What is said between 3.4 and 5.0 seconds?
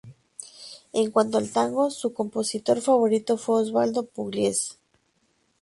Osvaldo Pugliese.